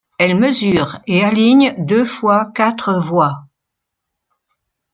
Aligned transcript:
Elle 0.17 0.33
mesure 0.35 0.99
et 1.05 1.23
aligne 1.23 1.75
deux 1.85 2.05
fois 2.05 2.51
quatre 2.55 2.97
voies. 2.97 3.43